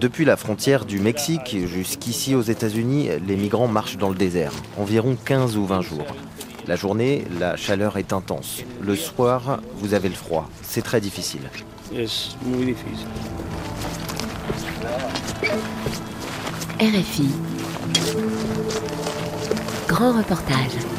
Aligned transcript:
Depuis 0.00 0.24
la 0.24 0.36
frontière 0.36 0.84
du 0.84 1.00
Mexique 1.00 1.56
jusqu'ici 1.66 2.34
aux 2.36 2.42
États-Unis, 2.42 3.08
les 3.26 3.36
migrants 3.36 3.66
marchent 3.66 3.96
dans 3.96 4.10
le 4.10 4.14
désert, 4.14 4.52
environ 4.78 5.16
15 5.24 5.56
ou 5.56 5.66
20 5.66 5.80
jours. 5.80 6.06
La 6.68 6.76
journée, 6.76 7.24
la 7.40 7.56
chaleur 7.56 7.96
est 7.96 8.12
intense. 8.12 8.62
Le 8.80 8.94
soir, 8.94 9.60
vous 9.76 9.94
avez 9.94 10.08
le 10.08 10.14
froid. 10.14 10.48
C'est 10.62 10.82
très 10.82 11.00
difficile. 11.00 11.40
RFI. 16.80 17.28
Grand 19.88 20.12
reportage. 20.12 20.97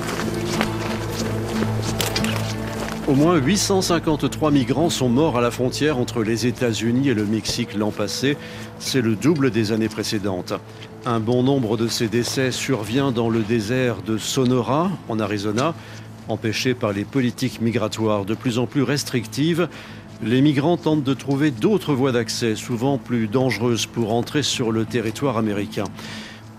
Au 3.09 3.15
moins 3.15 3.37
853 3.37 4.51
migrants 4.51 4.91
sont 4.91 5.09
morts 5.09 5.35
à 5.35 5.41
la 5.41 5.49
frontière 5.49 5.97
entre 5.97 6.21
les 6.21 6.45
États-Unis 6.45 7.09
et 7.09 7.15
le 7.15 7.25
Mexique 7.25 7.73
l'an 7.73 7.89
passé. 7.89 8.37
C'est 8.77 9.01
le 9.01 9.15
double 9.15 9.49
des 9.49 9.71
années 9.71 9.89
précédentes. 9.89 10.53
Un 11.07 11.19
bon 11.19 11.41
nombre 11.41 11.75
de 11.75 11.87
ces 11.87 12.07
décès 12.07 12.51
survient 12.51 13.11
dans 13.11 13.31
le 13.31 13.41
désert 13.41 14.03
de 14.03 14.19
Sonora, 14.19 14.91
en 15.07 15.19
Arizona. 15.19 15.73
Empêchés 16.27 16.75
par 16.75 16.93
les 16.93 17.03
politiques 17.03 17.61
migratoires 17.61 18.25
de 18.25 18.35
plus 18.35 18.59
en 18.59 18.67
plus 18.67 18.83
restrictives, 18.83 19.69
les 20.21 20.41
migrants 20.41 20.77
tentent 20.77 21.03
de 21.03 21.15
trouver 21.15 21.49
d'autres 21.49 21.95
voies 21.95 22.11
d'accès, 22.11 22.55
souvent 22.55 22.99
plus 22.99 23.27
dangereuses, 23.27 23.87
pour 23.87 24.13
entrer 24.13 24.43
sur 24.43 24.71
le 24.71 24.85
territoire 24.85 25.37
américain. 25.37 25.85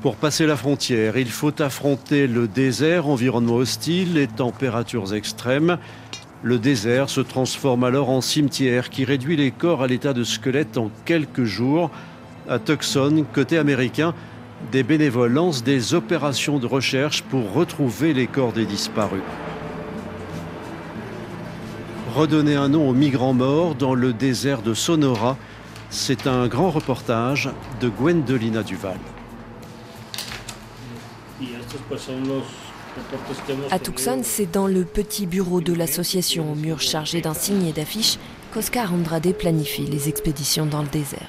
Pour 0.03 0.17
passer 0.17 0.47
la 0.47 0.57
frontière, 0.57 1.19
il 1.19 1.31
faut 1.31 1.61
affronter 1.61 2.27
le 2.27 2.49
désert, 2.49 3.07
environnement 3.07 3.57
hostile, 3.57 4.15
les 4.15 4.27
températures 4.27 5.15
extrêmes. 5.15 5.79
Le 6.43 6.59
désert 6.59 7.11
se 7.11 7.21
transforme 7.21 7.85
alors 7.85 8.09
en 8.09 8.23
cimetière 8.23 8.89
qui 8.89 9.05
réduit 9.05 9.37
les 9.37 9.51
corps 9.51 9.83
à 9.83 9.87
l'état 9.87 10.15
de 10.15 10.25
squelette 10.25 10.79
en 10.79 10.91
quelques 11.05 11.45
jours. 11.45 11.91
À 12.49 12.59
Tucson, 12.59 13.27
côté 13.35 13.59
américain, 13.59 14.15
des 14.73 14.83
bénévoles 14.83 15.33
lancent 15.33 15.63
des 15.63 15.93
opérations 15.93 16.59
de 16.59 16.67
recherche 16.67 17.23
pour 17.23 17.53
retrouver 17.53 18.15
les 18.15 18.27
corps 18.27 18.53
des 18.53 18.65
disparus. 18.65 19.23
Redonner 22.15 22.57
un 22.57 22.71
nom 22.71 22.89
aux 22.89 22.95
migrants 22.95 23.35
morts 23.35 23.75
dans 23.75 23.95
le 23.95 24.15
désert 24.15 24.63
de 24.63 24.73
Sonora, 24.73 25.37
c'est 25.91 26.27
un 26.27 26.49
grand 26.49 26.71
reportage 26.71 27.51
de 27.83 27.89
Gwendolina 27.89 28.63
Duval. 28.63 28.99
À 33.71 33.79
Tucson, 33.79 34.21
c'est 34.23 34.51
dans 34.51 34.67
le 34.67 34.85
petit 34.85 35.27
bureau 35.27 35.61
de 35.61 35.73
l'association 35.73 36.53
au 36.53 36.55
mur 36.55 36.81
chargé 36.81 37.21
d'insignes 37.21 37.67
et 37.67 37.73
d'affiches 37.73 38.19
qu'Oscar 38.53 38.93
Andrade 38.93 39.33
planifie 39.35 39.87
les 39.87 40.09
expéditions 40.09 40.67
dans 40.67 40.83
le 40.83 40.89
désert. 40.89 41.29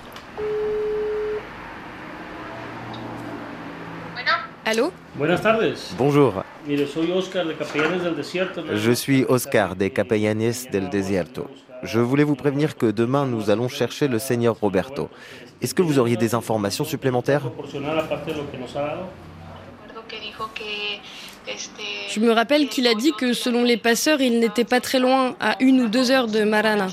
Allô? 4.66 4.92
Bonjour. 5.98 6.44
Je 6.68 6.84
suis 8.94 9.26
Oscar 9.28 9.76
de 9.76 9.88
Capellanes 9.88 10.54
del 10.72 10.90
Desierto. 10.90 11.48
Je 11.84 12.00
voulais 12.00 12.24
vous 12.24 12.36
prévenir 12.36 12.78
que 12.78 12.86
demain 12.86 13.26
nous 13.26 13.50
allons 13.50 13.68
chercher 13.68 14.08
le 14.08 14.20
Seigneur 14.20 14.56
Roberto. 14.60 15.10
Est-ce 15.62 15.74
que 15.74 15.82
vous 15.82 16.00
auriez 16.00 16.16
des 16.16 16.36
informations 16.36 16.86
supplémentaires? 16.86 17.44
Je 22.10 22.20
me 22.20 22.32
rappelle 22.32 22.68
qu'il 22.68 22.88
a 22.88 22.94
dit 22.94 23.12
que 23.18 23.34
selon 23.34 23.64
les 23.64 23.78
passeurs, 23.78 24.22
il 24.22 24.40
n'était 24.40 24.64
pas 24.64 24.80
très 24.80 25.00
loin, 25.00 25.36
à 25.40 25.56
une 25.60 25.82
ou 25.82 25.88
deux 25.88 26.12
heures 26.12 26.28
de 26.28 26.44
Marana. 26.44 26.88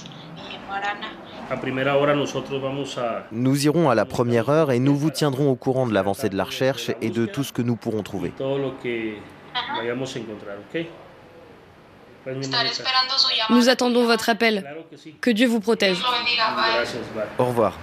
Nous 3.32 3.64
irons 3.64 3.90
à 3.90 3.94
la 3.94 4.04
première 4.04 4.48
heure 4.48 4.70
et 4.70 4.78
nous 4.78 4.96
vous 4.96 5.10
tiendrons 5.10 5.50
au 5.50 5.54
courant 5.56 5.86
de 5.86 5.94
l'avancée 5.94 6.28
de 6.28 6.36
la 6.36 6.44
recherche 6.44 6.90
et 7.00 7.10
de 7.10 7.26
tout 7.26 7.42
ce 7.44 7.52
que 7.52 7.62
nous 7.62 7.76
pourrons 7.76 8.02
trouver. 8.02 8.32
Nous 13.50 13.68
attendons 13.68 14.04
votre 14.04 14.28
appel. 14.28 14.64
Que 15.20 15.30
Dieu 15.30 15.46
vous 15.46 15.60
protège. 15.60 15.98
Au 17.38 17.44
revoir. 17.46 17.78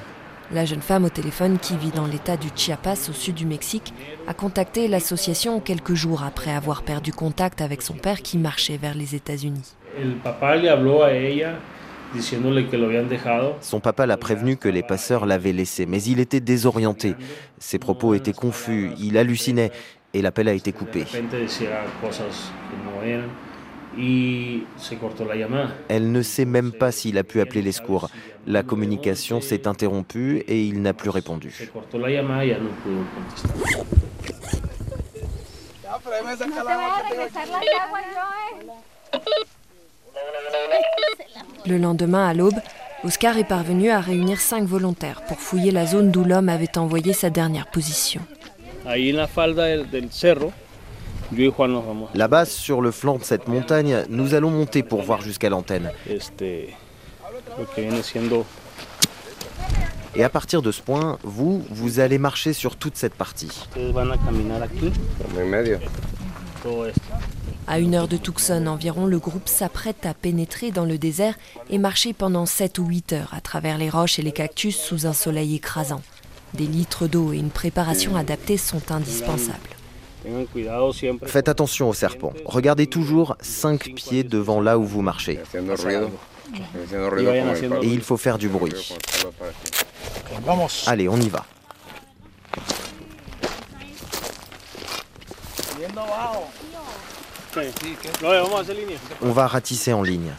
La 0.51 0.63
jeune 0.63 0.81
femme 0.81 1.05
au 1.05 1.09
téléphone 1.09 1.57
qui 1.59 1.75
vit 1.75 1.89
dans 1.89 2.05
l'état 2.05 2.37
du 2.37 2.49
Chiapas 2.55 3.09
au 3.09 3.13
sud 3.13 3.33
du 3.33 3.47
Mexique 3.47 3.93
a 4.27 4.33
contacté 4.33 4.87
l'association 4.87 5.59
quelques 5.59 5.95
jours 5.95 6.23
après 6.23 6.51
avoir 6.51 6.83
perdu 6.83 7.11
contact 7.11 7.61
avec 7.61 7.81
son 7.81 7.95
père 7.95 8.21
qui 8.21 8.37
marchait 8.37 8.77
vers 8.77 8.93
les 8.93 9.15
États-Unis. 9.15 9.75
Son 13.61 13.79
papa 13.79 14.05
l'a 14.05 14.17
prévenu 14.17 14.57
que 14.57 14.69
les 14.69 14.83
passeurs 14.83 15.25
l'avaient 15.25 15.51
laissé, 15.51 15.87
mais 15.87 16.01
il 16.03 16.19
était 16.19 16.39
désorienté. 16.39 17.15
Ses 17.57 17.79
propos 17.79 18.13
étaient 18.13 18.31
confus, 18.31 18.91
il 18.99 19.17
hallucinait 19.17 19.71
et 20.13 20.21
l'appel 20.21 20.47
a 20.47 20.53
été 20.53 20.71
coupé. 20.71 21.05
Elle 25.89 26.11
ne 26.11 26.21
sait 26.21 26.45
même 26.45 26.71
pas 26.71 26.91
s'il 26.91 27.17
a 27.17 27.23
pu 27.23 27.41
appeler 27.41 27.61
les 27.61 27.71
secours. 27.71 28.09
La 28.47 28.63
communication 28.63 29.41
s'est 29.41 29.67
interrompue 29.67 30.43
et 30.47 30.63
il 30.63 30.81
n'a 30.81 30.93
plus 30.93 31.09
répondu. 31.09 31.69
Le 41.65 41.77
lendemain, 41.77 42.27
à 42.27 42.33
l'aube, 42.33 42.59
Oscar 43.03 43.37
est 43.37 43.47
parvenu 43.47 43.89
à 43.89 43.99
réunir 43.99 44.39
cinq 44.39 44.63
volontaires 44.65 45.21
pour 45.27 45.39
fouiller 45.39 45.71
la 45.71 45.85
zone 45.85 46.11
d'où 46.11 46.23
l'homme 46.23 46.49
avait 46.49 46.77
envoyé 46.77 47.13
sa 47.13 47.29
dernière 47.29 47.67
position. 47.67 48.21
Là-bas, 52.13 52.45
sur 52.45 52.81
le 52.81 52.91
flanc 52.91 53.17
de 53.17 53.23
cette 53.23 53.47
montagne, 53.47 54.03
nous 54.09 54.33
allons 54.33 54.51
monter 54.51 54.83
pour 54.83 55.01
voir 55.01 55.21
jusqu'à 55.21 55.49
l'antenne. 55.49 55.91
Et 60.15 60.23
à 60.23 60.29
partir 60.29 60.61
de 60.61 60.71
ce 60.71 60.81
point, 60.81 61.17
vous, 61.23 61.63
vous 61.69 61.99
allez 61.99 62.17
marcher 62.17 62.53
sur 62.53 62.77
toute 62.77 62.95
cette 62.95 63.15
partie. 63.15 63.67
À 67.67 67.79
une 67.79 67.95
heure 67.95 68.07
de 68.07 68.17
Tucson 68.17 68.67
environ, 68.67 69.05
le 69.05 69.19
groupe 69.19 69.49
s'apprête 69.49 70.05
à 70.05 70.13
pénétrer 70.13 70.71
dans 70.71 70.85
le 70.85 70.97
désert 70.97 71.35
et 71.69 71.77
marcher 71.77 72.13
pendant 72.13 72.45
7 72.45 72.79
ou 72.79 72.85
8 72.85 73.13
heures 73.13 73.33
à 73.33 73.41
travers 73.41 73.77
les 73.77 73.89
roches 73.89 74.19
et 74.19 74.21
les 74.21 74.31
cactus 74.31 74.77
sous 74.77 75.05
un 75.05 75.13
soleil 75.13 75.55
écrasant. 75.55 76.01
Des 76.53 76.67
litres 76.67 77.07
d'eau 77.07 77.33
et 77.33 77.37
une 77.37 77.49
préparation 77.49 78.15
adaptée 78.15 78.57
sont 78.57 78.91
indispensables. 78.91 79.74
Faites 81.25 81.49
attention 81.49 81.89
aux 81.89 81.93
serpents. 81.93 82.33
Regardez 82.45 82.87
toujours 82.87 83.35
5 83.41 83.93
pieds 83.95 84.23
devant 84.23 84.61
là 84.61 84.77
où 84.77 84.85
vous 84.85 85.01
marchez. 85.01 85.39
Et 87.81 87.87
il 87.87 88.01
faut 88.01 88.17
faire 88.17 88.37
du 88.37 88.49
bruit. 88.49 88.93
Allez, 90.87 91.09
on 91.09 91.17
y 91.17 91.29
va. 91.29 91.45
On 99.21 99.31
va 99.31 99.47
ratisser 99.47 99.93
en 99.93 100.03
ligne. 100.03 100.31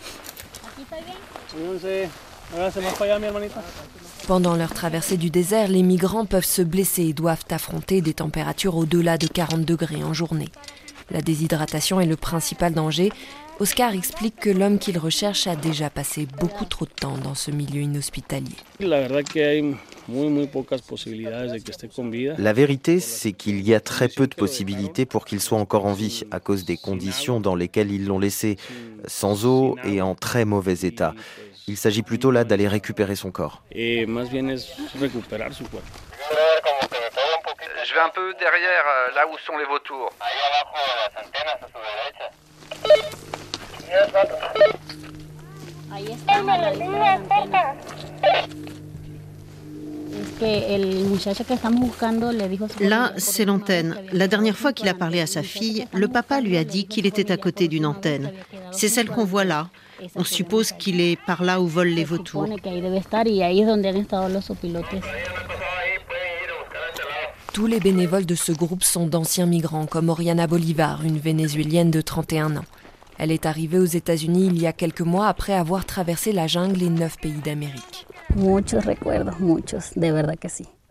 Pendant 4.26 4.56
leur 4.56 4.74
traversée 4.74 5.16
du 5.16 5.30
désert, 5.30 5.68
les 5.68 5.82
migrants 5.82 6.26
peuvent 6.26 6.44
se 6.44 6.62
blesser 6.62 7.04
et 7.04 7.12
doivent 7.12 7.44
affronter 7.50 8.00
des 8.00 8.14
températures 8.14 8.76
au-delà 8.76 9.18
de 9.18 9.28
40 9.28 9.64
degrés 9.64 10.02
en 10.02 10.12
journée. 10.12 10.48
La 11.12 11.20
déshydratation 11.20 12.00
est 12.00 12.06
le 12.06 12.16
principal 12.16 12.74
danger. 12.74 13.12
Oscar 13.60 13.94
explique 13.94 14.36
que 14.36 14.50
l'homme 14.50 14.78
qu'il 14.80 14.98
recherche 14.98 15.46
a 15.46 15.54
déjà 15.54 15.90
passé 15.90 16.26
beaucoup 16.40 16.64
trop 16.64 16.84
de 16.84 16.90
temps 16.90 17.16
dans 17.18 17.36
ce 17.36 17.52
milieu 17.52 17.82
inhospitalier. 17.82 18.56
Vérité, 22.52 23.00
c'est 23.00 23.32
qu'il 23.32 23.60
y 23.66 23.74
a 23.74 23.80
très 23.80 24.08
peu 24.08 24.26
de 24.26 24.34
possibilités 24.34 25.04
pour 25.04 25.24
qu'il 25.24 25.40
soit 25.40 25.58
encore 25.58 25.86
en 25.86 25.92
vie 25.92 26.22
à 26.30 26.40
cause 26.40 26.64
des 26.64 26.76
conditions 26.76 27.40
dans 27.40 27.54
lesquelles 27.54 27.90
ils 27.90 28.06
l'ont 28.06 28.18
laissé, 28.18 28.56
sans 29.06 29.46
eau 29.46 29.76
et 29.84 30.00
en 30.00 30.14
très 30.14 30.44
mauvais 30.44 30.74
état. 30.82 31.14
Il 31.68 31.76
s'agit 31.76 32.02
plutôt 32.02 32.30
là 32.30 32.44
d'aller 32.44 32.68
récupérer 32.68 33.16
son 33.16 33.32
corps. 33.32 33.62
Je 37.88 37.94
vais 37.94 38.00
un 38.00 38.08
peu 38.10 38.34
derrière, 38.38 38.84
euh, 38.86 39.14
là 39.14 39.26
où 39.28 39.36
sont 39.38 39.56
les 39.56 39.64
vautours. 39.64 40.10
Là, 52.80 53.12
c'est 53.16 53.44
l'antenne. 53.44 53.96
La 54.12 54.28
dernière 54.28 54.56
fois 54.56 54.72
qu'il 54.72 54.88
a 54.88 54.94
parlé 54.94 55.20
à 55.20 55.26
sa 55.26 55.42
fille, 55.42 55.86
le 55.92 56.08
papa 56.08 56.40
lui 56.40 56.56
a 56.56 56.64
dit 56.64 56.86
qu'il 56.86 57.06
était 57.06 57.32
à 57.32 57.36
côté 57.36 57.68
d'une 57.68 57.86
antenne. 57.86 58.32
C'est 58.72 58.88
celle 58.88 59.08
qu'on 59.08 59.24
voit 59.24 59.44
là. 59.44 59.68
On 60.14 60.24
suppose 60.24 60.72
qu'il 60.72 61.00
est 61.00 61.18
par 61.26 61.42
là 61.42 61.60
où 61.60 61.66
volent 61.66 61.94
les 61.94 62.04
vautours. 62.04 62.46
Tous 67.52 67.66
les 67.66 67.80
bénévoles 67.80 68.26
de 68.26 68.34
ce 68.34 68.52
groupe 68.52 68.84
sont 68.84 69.06
d'anciens 69.06 69.46
migrants, 69.46 69.86
comme 69.86 70.10
Oriana 70.10 70.46
Bolivar, 70.46 71.02
une 71.04 71.18
vénézuélienne 71.18 71.90
de 71.90 72.02
31 72.02 72.58
ans. 72.58 72.64
Elle 73.18 73.32
est 73.32 73.46
arrivée 73.46 73.78
aux 73.78 73.84
États-Unis 73.84 74.48
il 74.48 74.60
y 74.60 74.66
a 74.66 74.74
quelques 74.74 75.00
mois 75.00 75.28
après 75.28 75.54
avoir 75.54 75.86
traversé 75.86 76.32
la 76.32 76.46
jungle 76.46 76.82
et 76.82 76.90
neuf 76.90 77.16
pays 77.16 77.40
d'Amérique. 77.42 78.06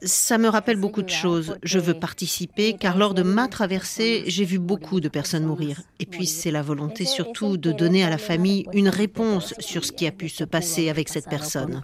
Ça 0.02 0.38
me 0.38 0.50
rappelle 0.50 0.78
beaucoup 0.78 1.04
de 1.04 1.10
choses. 1.10 1.58
Je 1.64 1.80
veux 1.80 1.94
participer 1.94 2.74
car 2.74 2.98
lors 2.98 3.14
de 3.14 3.22
ma 3.22 3.48
traversée, 3.48 4.24
j'ai 4.28 4.46
vu 4.46 4.58
beaucoup 4.58 5.00
de 5.00 5.10
personnes 5.10 5.46
mourir. 5.46 5.82
Et 6.00 6.06
puis 6.06 6.26
c'est 6.26 6.52
la 6.52 6.64
volonté 6.64 7.06
surtout 7.06 7.58
de 7.58 7.72
donner 7.72 8.04
à 8.04 8.10
la 8.10 8.18
famille 8.18 8.66
une 8.74 8.90
réponse 8.90 9.54
sur 9.60 9.86
ce 9.86 9.92
qui 9.92 10.08
a 10.08 10.12
pu 10.12 10.28
se 10.28 10.44
passer 10.44 10.90
avec 10.90 11.08
cette 11.08 11.30
personne. 11.30 11.84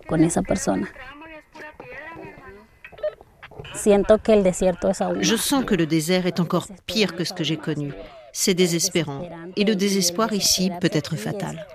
Je 5.21 5.35
sens 5.35 5.63
que 5.63 5.75
le 5.75 5.85
désert 5.85 6.25
est 6.25 6.39
encore 6.39 6.67
pire 6.87 7.15
que 7.15 7.23
ce 7.23 7.33
que 7.33 7.43
j'ai 7.43 7.57
connu. 7.57 7.93
C'est 8.33 8.55
désespérant. 8.55 9.29
Et 9.55 9.63
le 9.63 9.75
désespoir 9.75 10.33
ici 10.33 10.71
peut 10.81 10.89
être 10.91 11.15
fatal. 11.15 11.65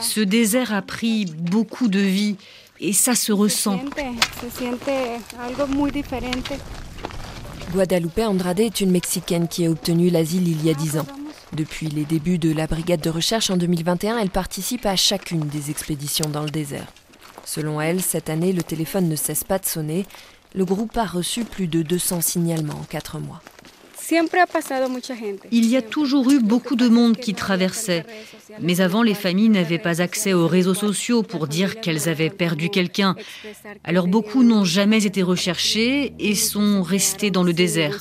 Ce 0.00 0.20
désert 0.20 0.74
a 0.74 0.82
pris 0.82 1.26
beaucoup 1.26 1.88
de 1.88 1.98
vie 1.98 2.36
et 2.80 2.92
ça 2.92 3.14
se 3.14 3.32
ressent. 3.32 3.80
Guadalupe 7.72 8.18
Andrade 8.18 8.60
est 8.60 8.80
une 8.80 8.90
Mexicaine 8.90 9.46
qui 9.46 9.66
a 9.66 9.70
obtenu 9.70 10.10
l'asile 10.10 10.48
il 10.48 10.64
y 10.64 10.70
a 10.70 10.74
dix 10.74 10.98
ans. 10.98 11.06
Depuis 11.52 11.88
les 11.88 12.04
débuts 12.04 12.38
de 12.38 12.52
la 12.52 12.66
brigade 12.66 13.00
de 13.00 13.10
recherche 13.10 13.50
en 13.50 13.56
2021, 13.56 14.18
elle 14.18 14.30
participe 14.30 14.86
à 14.86 14.96
chacune 14.96 15.48
des 15.48 15.70
expéditions 15.70 16.28
dans 16.28 16.42
le 16.42 16.50
désert. 16.50 16.86
Selon 17.44 17.80
elle, 17.80 18.02
cette 18.02 18.28
année, 18.28 18.52
le 18.52 18.62
téléphone 18.62 19.08
ne 19.08 19.16
cesse 19.16 19.44
pas 19.44 19.58
de 19.58 19.64
sonner. 19.66 20.06
Le 20.54 20.64
groupe 20.64 20.96
a 20.96 21.04
reçu 21.04 21.44
plus 21.44 21.66
de 21.66 21.82
200 21.82 22.20
signalements 22.20 22.74
en 22.74 22.84
quatre 22.84 23.18
mois. 23.18 23.42
Il 25.50 25.66
y 25.66 25.76
a 25.76 25.82
toujours 25.82 26.30
eu 26.30 26.40
beaucoup 26.40 26.76
de 26.76 26.88
monde 26.88 27.16
qui 27.16 27.34
traversait. 27.34 28.04
Mais 28.60 28.80
avant, 28.80 29.02
les 29.02 29.14
familles 29.14 29.50
n'avaient 29.50 29.78
pas 29.78 30.00
accès 30.00 30.32
aux 30.32 30.46
réseaux 30.46 30.74
sociaux 30.74 31.22
pour 31.22 31.46
dire 31.46 31.80
qu'elles 31.80 32.08
avaient 32.08 32.30
perdu 32.30 32.70
quelqu'un. 32.70 33.14
Alors 33.84 34.06
beaucoup 34.06 34.42
n'ont 34.42 34.64
jamais 34.64 35.04
été 35.04 35.22
recherchés 35.22 36.14
et 36.18 36.34
sont 36.34 36.82
restés 36.82 37.30
dans 37.30 37.42
le 37.42 37.52
désert. 37.52 38.00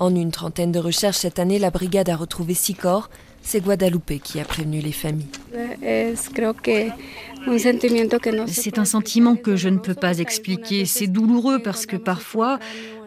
En 0.00 0.14
une 0.14 0.30
trentaine 0.30 0.72
de 0.72 0.78
recherches 0.78 1.18
cette 1.18 1.38
année, 1.38 1.58
la 1.58 1.70
brigade 1.70 2.08
a 2.08 2.16
retrouvé 2.16 2.54
six 2.54 2.74
corps. 2.74 3.10
C'est 3.42 3.60
Guadalupe 3.60 4.22
qui 4.22 4.40
a 4.40 4.44
prévenu 4.44 4.80
les 4.80 4.92
familles. 4.92 5.28
C'est 8.46 8.78
un 8.78 8.84
sentiment 8.84 9.36
que 9.36 9.56
je 9.56 9.68
ne 9.68 9.78
peux 9.78 9.94
pas 9.94 10.18
expliquer. 10.18 10.86
C'est 10.86 11.06
douloureux 11.06 11.60
parce 11.60 11.86
que 11.86 11.96
parfois, 11.96 12.58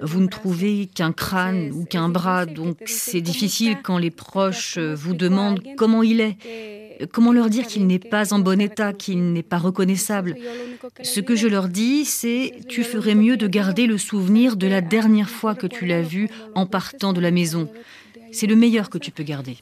vous 0.02 0.20
ne 0.20 0.28
trouvez 0.28 0.88
qu'un 0.94 1.12
crâne 1.12 1.72
ou 1.74 1.86
qu'un 1.86 2.10
bras. 2.10 2.46
Donc 2.46 2.78
c'est 2.86 3.22
difficile 3.22 3.78
quand 3.84 3.98
les 3.98 4.12
proches 4.12 4.78
vous 4.78 5.14
demandent 5.14 5.62
comment 5.76 6.04
il 6.04 6.22
est. 6.22 6.38
Comment 7.12 7.32
leur 7.32 7.50
dire 7.50 7.68
qu'il 7.68 7.86
n'est 7.86 8.00
pas 8.00 8.34
en 8.34 8.40
bon 8.40 8.60
état, 8.60 8.92
qu'il 8.92 9.32
n'est 9.32 9.44
pas 9.44 9.60
reconnaissable 9.60 10.36
Ce 11.04 11.20
que 11.20 11.36
je 11.36 11.48
leur 11.48 11.68
dis, 11.68 12.06
c'est 12.06 12.54
tu 12.68 12.84
ferais 12.84 13.14
mieux 13.16 13.38
de 13.38 13.48
garder 13.48 13.86
le 13.86 13.98
souvenir 13.98 14.56
de 14.56 14.68
la 14.68 14.82
dernière 14.82 15.30
fois 15.30 15.54
que 15.54 15.68
tu 15.68 15.86
l'as 15.86 16.02
vu 16.02 16.28
en 16.56 16.66
partant 16.66 17.14
de 17.14 17.22
la 17.22 17.32
maison. 17.32 17.70
C'est 18.32 18.48
le 18.48 18.56
meilleur 18.56 18.90
que 18.90 18.98
tu 18.98 19.12
peux 19.12 19.24
garder. 19.24 19.58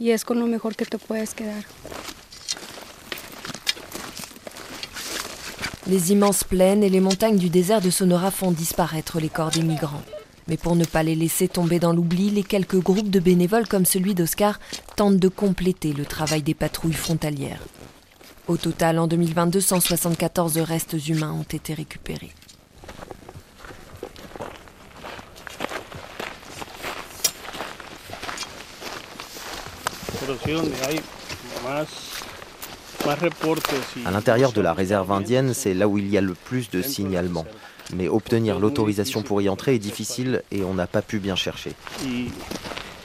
Les 5.87 6.11
immenses 6.11 6.43
plaines 6.43 6.83
et 6.83 6.89
les 6.89 6.99
montagnes 6.99 7.37
du 7.37 7.49
désert 7.49 7.79
de 7.79 7.91
Sonora 7.91 8.31
font 8.31 8.51
disparaître 8.51 9.19
les 9.19 9.29
corps 9.29 9.51
des 9.51 9.61
migrants. 9.61 10.01
Mais 10.47 10.57
pour 10.57 10.75
ne 10.75 10.83
pas 10.83 11.03
les 11.03 11.13
laisser 11.13 11.47
tomber 11.47 11.77
dans 11.77 11.93
l'oubli, 11.93 12.31
les 12.31 12.41
quelques 12.41 12.81
groupes 12.81 13.11
de 13.11 13.19
bénévoles 13.19 13.67
comme 13.67 13.85
celui 13.85 14.15
d'Oscar 14.15 14.59
tentent 14.95 15.19
de 15.19 15.27
compléter 15.27 15.93
le 15.93 16.05
travail 16.05 16.41
des 16.41 16.55
patrouilles 16.55 16.93
frontalières. 16.93 17.61
Au 18.47 18.57
total, 18.57 18.97
en 18.97 19.05
2022, 19.05 19.61
174 19.61 20.57
restes 20.57 21.07
humains 21.07 21.33
ont 21.33 21.43
été 21.43 21.75
récupérés. 21.75 22.31
À 34.05 34.11
l'intérieur 34.11 34.51
de 34.51 34.61
la 34.61 34.73
réserve 34.73 35.11
indienne, 35.11 35.53
c'est 35.53 35.73
là 35.75 35.87
où 35.87 35.97
il 35.97 36.07
y 36.07 36.17
a 36.17 36.21
le 36.21 36.33
plus 36.33 36.71
de 36.71 36.81
signalements. 36.81 37.45
Mais 37.93 38.07
obtenir 38.07 38.59
l'autorisation 38.59 39.21
pour 39.21 39.41
y 39.41 39.49
entrer 39.49 39.75
est 39.75 39.79
difficile 39.79 40.41
et 40.51 40.63
on 40.63 40.73
n'a 40.73 40.87
pas 40.87 41.03
pu 41.03 41.19
bien 41.19 41.35
chercher. 41.35 41.73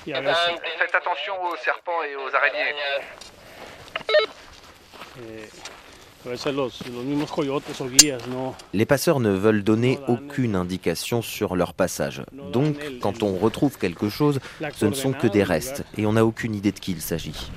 Faites 0.05 0.94
attention 0.94 1.35
aux 1.44 1.56
serpents 1.62 2.02
et 2.02 2.17
aux 2.17 2.35
araignées. 2.35 2.75
Les 8.75 8.85
passeurs 8.85 9.20
ne 9.20 9.31
veulent 9.31 9.62
donner 9.62 9.99
aucune 10.06 10.55
indication 10.55 11.23
sur 11.23 11.56
leur 11.56 11.73
passage. 11.73 12.23
Donc, 12.52 12.76
quand 13.00 13.23
on 13.23 13.37
retrouve 13.37 13.79
quelque 13.79 14.08
chose, 14.08 14.38
ce 14.75 14.87
ne 14.87 14.94
sont 14.94 15.12
que 15.12 15.26
des 15.26 15.43
restes 15.43 15.82
et 15.97 16.05
on 16.06 16.12
n'a 16.12 16.25
aucune 16.25 16.55
idée 16.55 16.73
de 16.73 16.79
qui 16.79 16.93
il 16.93 17.00
s'agit. 17.00 17.50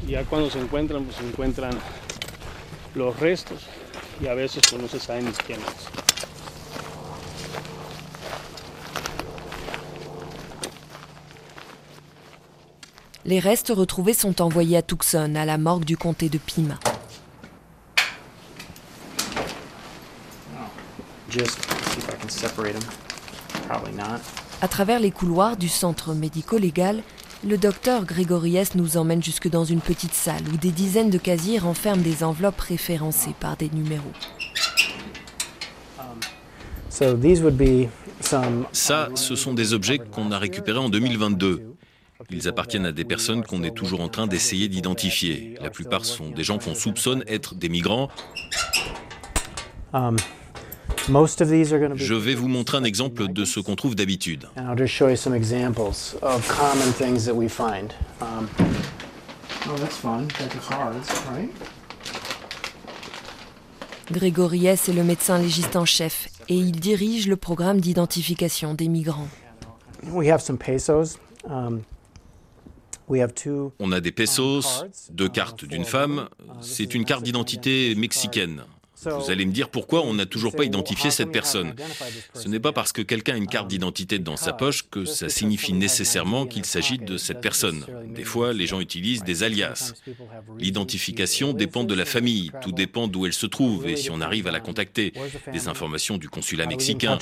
Les 13.25 13.39
restes 13.39 13.69
retrouvés 13.69 14.13
sont 14.13 14.41
envoyés 14.41 14.77
à 14.77 14.81
Tucson, 14.83 15.33
à 15.35 15.45
la 15.45 15.57
morgue 15.57 15.85
du 15.85 15.97
comté 15.97 16.29
de 16.29 16.37
Pima. 16.37 16.77
À 24.61 24.67
travers 24.67 24.99
les 24.99 25.09
couloirs 25.09 25.57
du 25.57 25.67
centre 25.67 26.13
médico-légal, 26.13 27.01
le 27.45 27.57
docteur 27.57 28.05
Grégories 28.05 28.69
nous 28.75 28.97
emmène 28.97 29.21
jusque 29.21 29.49
dans 29.49 29.65
une 29.65 29.81
petite 29.81 30.13
salle 30.13 30.43
où 30.53 30.57
des 30.57 30.71
dizaines 30.71 31.09
de 31.09 31.17
casiers 31.17 31.59
renferment 31.59 32.01
des 32.01 32.23
enveloppes 32.23 32.59
référencées 32.61 33.35
par 33.39 33.57
des 33.57 33.69
numéros. 33.69 34.11
Ça, 38.71 39.09
ce 39.15 39.35
sont 39.35 39.53
des 39.53 39.73
objets 39.73 39.97
qu'on 39.97 40.31
a 40.31 40.37
récupérés 40.37 40.79
en 40.79 40.89
2022. 40.89 41.75
Ils 42.29 42.47
appartiennent 42.47 42.85
à 42.85 42.91
des 42.91 43.03
personnes 43.03 43.43
qu'on 43.43 43.63
est 43.63 43.75
toujours 43.75 43.99
en 44.01 44.07
train 44.07 44.27
d'essayer 44.27 44.69
d'identifier. 44.69 45.55
La 45.61 45.69
plupart 45.69 46.05
sont 46.05 46.29
des 46.29 46.43
gens 46.43 46.57
qu'on 46.57 46.75
soupçonne 46.75 47.23
être 47.27 47.55
des 47.55 47.69
migrants. 47.69 48.09
Um, 49.93 50.15
Je 51.09 52.13
vais 52.13 52.33
vous 52.33 52.47
montrer 52.47 52.77
un 52.77 52.83
exemple 52.85 53.27
de 53.27 53.43
ce 53.43 53.59
qu'on 53.59 53.75
trouve 53.75 53.93
d'habitude. 53.93 54.47
Grégories 64.11 64.67
est 64.67 64.87
le 64.93 65.03
médecin 65.03 65.39
légiste 65.39 65.75
en 65.75 65.85
chef 65.85 66.29
et 66.47 66.55
il 66.55 66.71
dirige 66.71 67.27
le 67.27 67.35
programme 67.35 67.81
d'identification 67.81 68.73
des 68.73 68.87
migrants. 68.87 69.27
Um, 71.45 71.81
on 73.79 73.91
a 73.91 73.99
des 73.99 74.11
pesos, 74.13 74.85
deux 75.11 75.27
cartes 75.27 75.65
d'une 75.65 75.83
femme. 75.83 76.29
C'est 76.61 76.95
une 76.95 77.03
carte 77.03 77.23
d'identité 77.23 77.93
mexicaine. 77.95 78.63
Vous 79.05 79.31
allez 79.31 79.45
me 79.45 79.51
dire 79.51 79.69
pourquoi 79.69 80.05
on 80.05 80.13
n'a 80.13 80.25
toujours 80.25 80.55
pas 80.55 80.63
identifié 80.65 81.11
cette 81.11 81.31
personne. 81.31 81.73
Ce 82.33 82.47
n'est 82.47 82.59
pas 82.59 82.71
parce 82.71 82.91
que 82.91 83.01
quelqu'un 83.01 83.33
a 83.33 83.37
une 83.37 83.47
carte 83.47 83.67
d'identité 83.67 84.19
dans 84.19 84.37
sa 84.37 84.53
poche 84.53 84.89
que 84.89 85.05
ça 85.05 85.29
signifie 85.29 85.73
nécessairement 85.73 86.45
qu'il 86.45 86.65
s'agit 86.65 86.97
de 86.97 87.17
cette 87.17 87.41
personne. 87.41 87.85
Des 88.13 88.23
fois, 88.23 88.53
les 88.53 88.67
gens 88.67 88.79
utilisent 88.79 89.23
des 89.23 89.43
alias. 89.43 89.93
L'identification 90.59 91.53
dépend 91.53 91.83
de 91.83 91.93
la 91.93 92.05
famille, 92.05 92.51
tout 92.61 92.71
dépend 92.71 93.07
d'où 93.07 93.25
elle 93.25 93.33
se 93.33 93.45
trouve 93.45 93.87
et 93.87 93.95
si 93.95 94.09
on 94.11 94.21
arrive 94.21 94.47
à 94.47 94.51
la 94.51 94.59
contacter. 94.59 95.13
Des 95.51 95.67
informations 95.67 96.17
du 96.17 96.29
consulat 96.29 96.65
mexicain. 96.65 97.17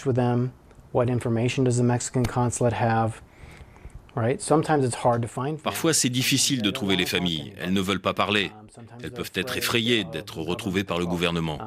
Parfois, 5.63 5.93
c'est 5.93 6.09
difficile 6.09 6.61
de 6.61 6.69
trouver 6.71 6.95
les 6.95 7.05
familles. 7.05 7.53
Elles 7.59 7.73
ne 7.73 7.81
veulent 7.81 8.01
pas 8.01 8.13
parler. 8.13 8.51
Elles 9.01 9.11
peuvent 9.11 9.31
être 9.35 9.57
effrayées 9.57 10.03
d'être 10.03 10.39
retrouvées 10.39 10.83
par 10.83 10.99
le 10.99 11.05
gouvernement. 11.05 11.57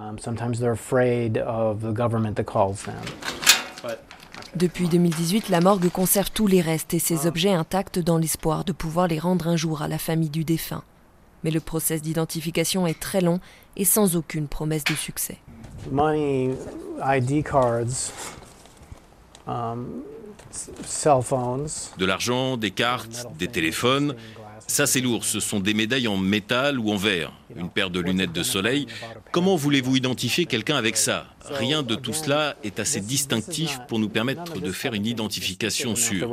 Depuis 4.57 4.89
2018, 4.89 5.49
la 5.49 5.61
morgue 5.61 5.89
conserve 5.89 6.31
tous 6.31 6.47
les 6.47 6.61
restes 6.61 6.95
et 6.95 6.99
ses 6.99 7.27
objets 7.27 7.53
intacts 7.53 7.99
dans 7.99 8.19
l'espoir 8.19 8.65
de 8.65 8.73
pouvoir 8.73 9.09
les 9.09 9.19
rendre 9.19 9.49
un 9.49 9.57
jour 9.57 9.83
à 9.83 9.89
la 9.89 9.99
famille 9.99 10.31
du 10.31 10.45
défunt. 10.45 10.85
Mais 11.43 11.51
le 11.51 11.61
process 11.61 12.03
d'identification 12.03 12.87
est 12.87 12.99
très 12.99 13.21
long 13.21 13.41
et 13.77 13.85
sans 13.85 14.17
aucune 14.17 14.49
promesse 14.49 14.85
de 14.85 14.95
succès. 14.95 15.39
Um, 19.47 20.05
de 21.99 22.05
l'argent, 22.05 22.57
des 22.57 22.71
cartes, 22.71 23.27
des 23.39 23.49
téléphones. 23.49 24.15
Ça, 24.67 24.87
c'est 24.87 25.01
lourd. 25.01 25.25
Ce 25.25 25.41
sont 25.41 25.61
des 25.61 25.75
médailles 25.75 26.09
en 26.09 26.17
métal 26.17 26.79
ou 26.79 26.91
en 26.91 26.97
verre. 26.97 27.33
Une 27.57 27.69
paire 27.69 27.91
de 27.91 28.01
lunettes 28.01 28.33
de 28.33 28.43
soleil. 28.43 28.87
Comment 29.31 29.57
voulez-vous 29.57 29.97
identifier 29.97 30.47
quelqu'un 30.47 30.77
avec 30.77 30.97
ça? 30.97 31.27
Rien 31.51 31.83
de 31.83 31.95
tout 31.95 32.13
cela 32.13 32.57
est 32.65 32.81
assez 32.81 33.01
distinctif 33.01 33.79
pour 33.89 33.99
nous 33.99 34.09
permettre 34.09 34.59
de 34.59 34.73
faire 34.73 34.95
une 34.95 35.07
identification 35.07 35.95
sûre. 35.95 36.29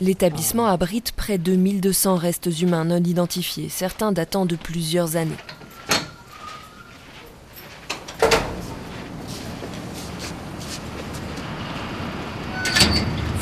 L'établissement 0.00 0.66
abrite 0.66 1.12
près 1.12 1.38
de 1.38 1.54
1200 1.54 2.16
restes 2.16 2.60
humains 2.60 2.84
non 2.84 3.02
identifiés, 3.02 3.68
certains 3.68 4.12
datant 4.12 4.44
de 4.44 4.56
plusieurs 4.56 5.16
années. 5.16 5.36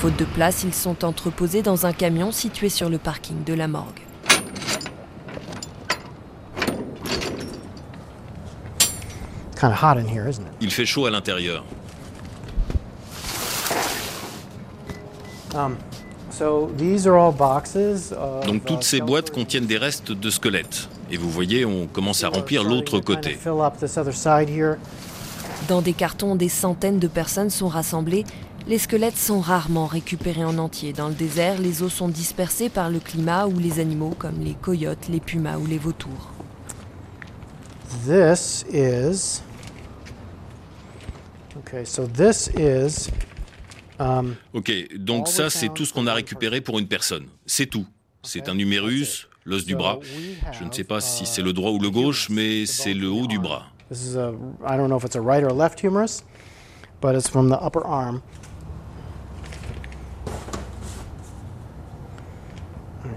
Faute 0.03 0.19
de 0.19 0.25
place, 0.25 0.65
ils 0.65 0.75
sont 0.75 1.05
entreposés 1.05 1.63
dans 1.63 1.87
un 1.87 1.93
camion 1.93 2.33
situé 2.33 2.69
sur 2.69 2.91
le 2.91 2.99
parking 2.99 3.45
de 3.45 3.55
la 3.55 3.69
morgue. 3.69 4.01
Il 10.61 10.73
fait 10.73 10.87
chaud 10.87 11.07
à 11.07 11.11
l'intérieur. 11.11 11.65
Um, 15.55 15.77
Donc 18.45 18.65
toutes 18.65 18.83
ces 18.83 19.01
boîtes 19.01 19.31
contiennent 19.31 19.67
des 19.67 19.79
restes 19.79 20.11
de 20.11 20.31
squelettes. 20.31 20.89
Et 21.13 21.17
vous 21.17 21.31
voyez, 21.31 21.65
on 21.65 21.87
commence 21.87 22.25
à 22.25 22.29
remplir 22.29 22.65
l'autre 22.65 22.99
côté. 22.99 23.39
Dans 25.69 25.81
des 25.81 25.93
cartons, 25.93 26.35
des 26.35 26.49
centaines 26.49 26.99
de 26.99 27.07
personnes 27.07 27.51
sont 27.51 27.69
rassemblées 27.69 28.25
les 28.67 28.79
squelettes 28.79 29.17
sont 29.17 29.41
rarement 29.41 29.87
récupérés 29.87 30.45
en 30.45 30.59
entier. 30.59 30.93
Dans 30.93 31.09
le 31.09 31.15
désert, 31.15 31.61
les 31.61 31.83
os 31.83 31.93
sont 31.93 32.09
dispersés 32.09 32.69
par 32.69 32.91
le 32.91 33.01
climat 33.01 33.47
ou 33.47 33.59
les 33.59 33.81
animaux 33.81 34.15
comme 34.19 34.41
les 34.41 34.55
coyotes, 34.55 35.09
les 35.09 35.21
pumas 35.21 35.59
ou 35.59 35.67
les 35.67 35.79
vautours. 35.79 36.33
This 38.07 38.65
is 38.73 39.43
Okay, 41.59 41.85
so 41.85 42.07
this 42.07 42.51
is 42.59 43.11
um, 43.99 44.35
Ok, 44.53 44.73
donc 44.97 45.29
ça 45.29 45.51
c'est 45.51 45.73
tout 45.73 45.85
ce 45.85 45.93
qu'on 45.93 46.07
a 46.07 46.15
récupéré 46.15 46.61
pour 46.61 46.79
une 46.79 46.89
personne. 46.89 47.27
C'est 47.47 47.67
tout. 47.67 47.87
C'est 48.23 48.49
un 48.49 48.55
numérus, 48.55 49.29
l'os 49.45 49.65
du 49.65 49.75
bras. 49.75 49.99
Je 50.53 50.65
ne 50.65 50.73
sais 50.73 50.85
pas 50.85 51.01
si 51.01 51.27
c'est 51.27 51.43
le 51.43 51.53
droit 51.53 51.71
ou 51.71 51.79
le 51.79 51.91
gauche, 51.91 52.29
mais 52.31 52.67
c'est 52.67 52.95
le 52.95 53.09
haut 53.09 53.27
du 53.27 53.39
bras. 53.39 53.67
This 53.91 54.07
is 54.07 54.17
a, 54.17 54.33
I 54.67 54.77
don't 54.77 54.89
know 54.89 54.97
if 54.97 55.05
it's 55.05 55.17
a 55.17 55.21
right 55.21 55.45
or 55.45 55.53
left 55.53 55.81
humerus, 55.81 56.25
but 57.01 57.15
it's 57.15 57.29
from 57.29 57.49
the 57.51 57.59
upper 57.63 57.85
arm. 57.85 58.23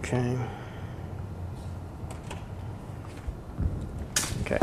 Okay. 0.05 0.37
Okay. 4.41 4.59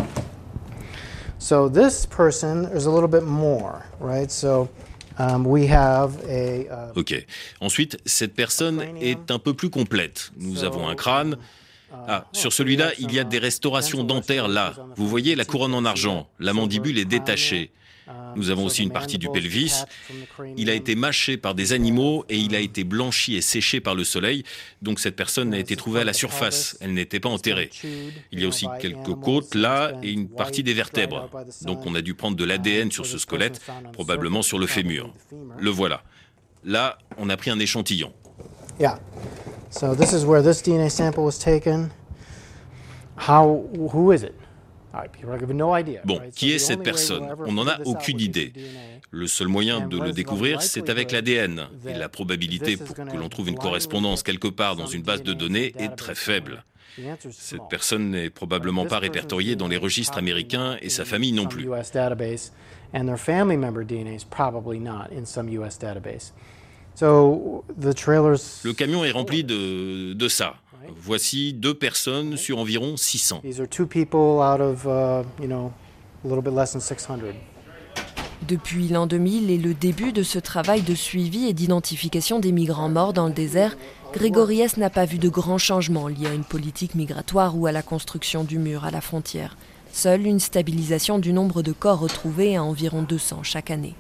So 1.39 1.69
this 1.69 2.07
person 2.07 2.67
is 2.67 2.87
a 2.87 2.91
little 2.91 3.09
bit 3.09 3.25
more, 3.25 3.85
right? 3.99 4.31
So 4.31 4.69
um, 5.19 5.45
we 5.45 5.67
have 5.67 6.17
a, 6.29 6.69
uh, 6.69 6.93
ok. 6.95 7.27
Ensuite, 7.61 7.99
cette 8.07 8.35
personne 8.35 8.85
est 9.01 9.33
un 9.33 9.41
peu 9.41 9.53
plus 9.53 9.69
complète. 9.69 10.31
Nous 10.37 10.63
avons 10.63 10.87
un 10.87 10.95
crâne. 10.95 11.35
Uh, 11.91 11.97
ah, 12.07 12.27
sur 12.33 12.53
celui-là, 12.53 12.93
il 13.01 13.13
y 13.13 13.19
a 13.19 13.25
des 13.25 13.39
restaurations 13.39 14.05
dentaires 14.05 14.47
là. 14.47 14.75
Vous 14.97 15.09
voyez 15.09 15.35
la 15.35 15.45
couronne 15.45 15.75
en 15.75 15.85
argent. 15.85 16.29
La 16.39 16.53
mandibule 16.53 16.99
est 16.99 17.05
détachée. 17.05 17.73
Nous 18.37 18.51
avons 18.51 18.65
aussi 18.65 18.83
une 18.83 18.91
partie 18.91 19.19
du 19.19 19.29
pelvis. 19.29 19.85
Il 20.57 20.71
a 20.71 20.75
été 20.75 20.95
mâché 20.95 21.37
par 21.37 21.55
des 21.55 21.73
animaux 21.73 22.25
et 22.29 22.37
il 22.39 22.55
a 22.55 22.61
été 22.61 22.85
blanchi 22.85 23.37
et 23.37 23.41
séché 23.41 23.81
par 23.81 23.95
le 23.95 24.05
soleil. 24.05 24.45
Donc 24.81 25.01
cette 25.01 25.17
personne 25.17 25.55
a 25.55 25.59
été 25.59 25.77
trouvée 25.77 26.01
à 26.01 26.05
la 26.05 26.13
surface. 26.13 26.77
Elle 26.81 26.95
n'était 26.95 27.21
pas 27.21 27.29
enterrée. 27.29 27.71
Il 28.33 28.41
y 28.41 28.45
a 28.45 28.49
aussi 28.49 28.67
quelques 28.81 29.15
côtes 29.15 29.55
là 29.55 29.93
et 30.03 30.11
une 30.11 30.29
partie 30.29 30.63
des 30.63 30.75
vertèbres. 30.75 31.29
Donc 31.63 31.87
on 31.87 31.95
a 31.95 32.01
dû 32.01 32.15
prendre 32.15 32.37
de 32.37 32.45
l'ADN 32.45 32.91
sur 32.91 33.07
ce 33.07 33.19
squelette, 33.19 33.61
probablement 33.93 34.43
sur 34.43 34.59
le 34.59 34.67
fémur. 34.67 35.13
Le 35.59 35.71
voilà. 35.71 36.03
Là, 36.65 36.99
on 37.19 37.29
a 37.29 37.37
pris 37.37 37.51
un 37.51 37.59
échantillon. 37.59 38.13
Yeah. 38.79 38.99
So 39.71 39.95
this 39.95 40.13
is 40.13 40.25
where 40.25 40.43
this 40.43 40.63
DNA 40.63 40.91
sample 40.91 41.25
was 41.25 41.39
taken. 41.39 41.91
How 43.17 43.65
who 43.93 44.13
is 44.13 44.23
it? 44.23 44.35
Bon, 46.05 46.21
qui 46.35 46.53
est 46.53 46.59
cette 46.59 46.83
personne? 46.83 47.27
On 47.47 47.53
n'en 47.53 47.67
a 47.67 47.81
aucune 47.85 48.21
idée. 48.21 48.53
Le 49.11 49.27
seul 49.27 49.49
moyen 49.49 49.87
de 49.87 49.99
le 49.99 50.13
découvrir, 50.13 50.63
c'est 50.63 50.89
avec 50.89 51.13
l'ADN. 51.13 51.69
Et 51.87 51.95
la 51.95 52.09
probabilité 52.09 52.77
pour 52.77 52.95
que 52.95 53.17
l'on 53.17 53.29
trouve 53.29 53.49
une 53.49 53.59
correspondance 53.59 54.23
quelque 54.23 54.49
part 54.49 54.77
dans 54.77 54.87
une 54.87 55.03
base 55.03 55.23
de 55.23 55.33
données 55.33 55.73
est 55.79 55.97
très 55.97 56.15
faible. 56.15 56.65
Cette 57.31 57.69
personne 57.71 58.11
n'est 58.11 58.31
probablement 58.31 58.85
pas 58.87 58.99
répertoriée 58.99 59.57
dans 59.57 59.69
les 59.69 59.79
registres 59.79 60.19
américains 60.19 60.77
et 60.83 60.91
sa 60.91 61.05
famille 61.05 61.33
non 61.33 61.47
plus. 61.47 61.67
Le 68.65 68.73
camion 68.73 69.05
est 69.05 69.11
rempli 69.11 69.45
de, 69.45 70.13
de 70.13 70.29
ça. 70.29 70.57
Voici 70.97 71.53
deux 71.53 71.75
personnes 71.75 72.37
sur 72.37 72.59
environ 72.59 72.97
600. 72.97 73.43
Uh, 73.45 73.51
Depuis 78.49 78.89
l'an 78.89 79.07
2000 79.07 79.51
et 79.51 79.59
le 79.59 79.75
début 79.75 80.13
de 80.13 80.23
ce 80.23 80.39
travail 80.39 80.83
de 80.83 80.95
suivi 80.95 81.47
et 81.47 81.53
d'identification 81.53 82.41
des 82.41 82.53
migrants 82.53 82.89
morts 82.89 83.13
dans 83.13 83.27
le 83.27 83.33
désert, 83.33 83.77
Grégoriès 84.13 84.77
n'a 84.77 84.91
pas 84.91 85.05
vu 85.05 85.19
de 85.19 85.29
grands 85.29 85.59
changements 85.59 86.09
liés 86.09 86.27
à 86.27 86.35
une 86.35 86.45
politique 86.45 86.95
migratoire 86.95 87.57
ou 87.57 87.67
à 87.67 87.73
la 87.73 87.83
construction 87.83 88.45
du 88.45 88.59
mur 88.59 88.85
à 88.85 88.91
la 88.91 89.01
frontière. 89.01 89.57
Seule 89.93 90.27
une 90.27 90.41
stabilisation 90.41 91.19
du 91.19 91.33
nombre 91.33 91.63
de 91.63 91.73
corps 91.73 92.01
retrouvés 92.01 92.57
à 92.57 92.65
environ 92.65 93.03
200 93.03 93.43
chaque 93.43 93.71
année. 93.71 93.95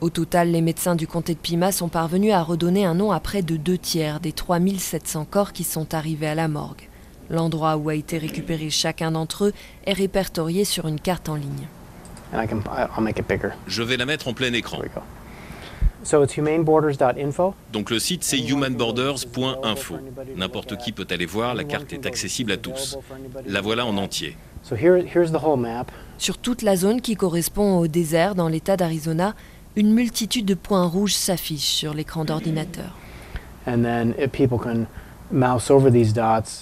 Au 0.00 0.10
total, 0.10 0.52
les 0.52 0.60
médecins 0.60 0.94
du 0.94 1.08
comté 1.08 1.34
de 1.34 1.40
Pima 1.40 1.72
sont 1.72 1.88
parvenus 1.88 2.32
à 2.32 2.44
redonner 2.44 2.84
un 2.84 2.94
nom 2.94 3.10
à 3.10 3.18
près 3.18 3.42
de 3.42 3.56
deux 3.56 3.78
tiers 3.78 4.20
des 4.20 4.30
3700 4.30 5.26
corps 5.28 5.52
qui 5.52 5.64
sont 5.64 5.92
arrivés 5.92 6.28
à 6.28 6.36
la 6.36 6.46
morgue. 6.46 6.88
L'endroit 7.30 7.76
où 7.76 7.88
a 7.88 7.96
été 7.96 8.16
récupéré 8.16 8.70
chacun 8.70 9.10
d'entre 9.10 9.46
eux 9.46 9.52
est 9.86 9.92
répertorié 9.92 10.64
sur 10.64 10.86
une 10.86 11.00
carte 11.00 11.28
en 11.28 11.34
ligne. 11.34 11.66
Je 13.66 13.82
vais 13.82 13.96
la 13.96 14.06
mettre 14.06 14.28
en 14.28 14.34
plein 14.34 14.52
écran. 14.52 14.78
Donc 17.72 17.90
le 17.90 17.98
site 17.98 18.22
c'est 18.22 18.38
humanborders.info. 18.38 19.96
N'importe 20.36 20.76
qui 20.78 20.92
peut 20.92 21.06
aller 21.10 21.26
voir, 21.26 21.54
la 21.54 21.64
carte 21.64 21.92
est 21.92 22.06
accessible 22.06 22.52
à 22.52 22.56
tous. 22.56 22.98
La 23.46 23.60
voilà 23.60 23.84
en 23.84 23.96
entier. 23.96 24.36
Sur 26.18 26.38
toute 26.38 26.62
la 26.62 26.76
zone 26.76 27.00
qui 27.00 27.16
correspond 27.16 27.78
au 27.78 27.88
désert 27.88 28.34
dans 28.34 28.48
l'État 28.48 28.76
d'Arizona, 28.76 29.34
une 29.78 29.92
multitude 29.92 30.44
de 30.44 30.54
points 30.54 30.86
rouges 30.86 31.14
s'affichent 31.14 31.60
sur 31.60 31.94
l'écran 31.94 32.24
d'ordinateur. 32.24 32.96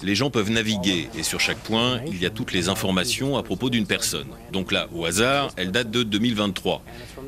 Les 0.03 0.13
gens 0.13 0.29
peuvent 0.29 0.51
naviguer 0.51 1.09
et 1.17 1.23
sur 1.23 1.39
chaque 1.39 1.57
point, 1.57 1.99
il 2.05 2.21
y 2.21 2.27
a 2.27 2.29
toutes 2.29 2.53
les 2.53 2.69
informations 2.69 3.35
à 3.35 3.41
propos 3.41 3.71
d'une 3.71 3.87
personne. 3.87 4.27
Donc 4.53 4.71
là, 4.71 4.85
au 4.93 5.05
hasard, 5.05 5.49
elle 5.55 5.71
date 5.71 5.89
de 5.89 6.03
2023. 6.03 6.83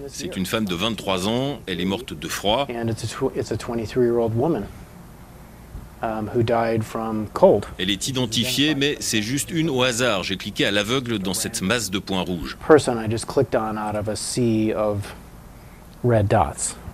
C'est 0.08 0.38
une 0.38 0.46
femme 0.46 0.66
de 0.66 0.76
23 0.76 1.28
ans, 1.28 1.60
elle 1.66 1.82
est 1.82 1.86
morte 1.86 2.14
de 2.14 2.28
froid. 2.28 2.68
Elle 7.80 7.90
est 7.90 8.08
identifiée, 8.08 8.76
mais 8.76 8.96
c'est 9.00 9.24
juste 9.24 9.50
une 9.50 9.72
au 9.72 9.82
hasard. 9.82 10.24
J'ai 10.24 10.38
cliqué 10.38 10.66
à 10.66 10.72
l'aveugle 10.72 11.18
dans 11.18 11.34
cette 11.34 11.64
masse 11.64 11.90
de 11.90 11.98
points 11.98 12.22
rouges. 12.22 12.58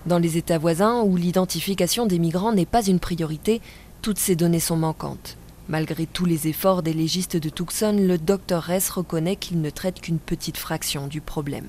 Dans 0.07 0.17
les 0.17 0.37
États 0.37 0.57
voisins 0.57 1.03
où 1.03 1.15
l'identification 1.15 2.07
des 2.07 2.17
migrants 2.17 2.51
n'est 2.51 2.65
pas 2.65 2.83
une 2.83 2.99
priorité, 2.99 3.61
toutes 4.01 4.17
ces 4.17 4.35
données 4.35 4.59
sont 4.59 4.77
manquantes. 4.77 5.37
Malgré 5.69 6.07
tous 6.07 6.25
les 6.25 6.47
efforts 6.47 6.81
des 6.81 6.93
légistes 6.93 7.37
de 7.37 7.49
Tucson, 7.49 7.95
le 7.99 8.17
Dr. 8.17 8.59
Ress 8.59 8.89
reconnaît 8.89 9.35
qu'il 9.35 9.61
ne 9.61 9.69
traite 9.69 10.01
qu'une 10.01 10.17
petite 10.17 10.57
fraction 10.57 11.05
du 11.05 11.21
problème. 11.21 11.67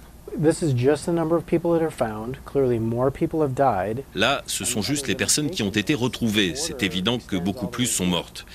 Là, 4.14 4.42
ce 4.46 4.64
sont 4.64 4.82
juste 4.82 5.06
les 5.06 5.14
personnes 5.14 5.50
qui 5.50 5.62
ont 5.62 5.70
été 5.70 5.94
retrouvées. 5.94 6.54
C'est 6.54 6.82
évident 6.82 7.18
que 7.18 7.36
beaucoup 7.36 7.68
plus 7.68 7.86
sont 7.86 8.06
mortes. 8.06 8.46